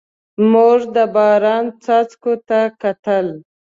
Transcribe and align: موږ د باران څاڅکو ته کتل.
موږ 0.51 0.79
د 0.95 0.97
باران 1.15 1.65
څاڅکو 1.83 2.33
ته 2.47 2.59
کتل. 2.81 3.25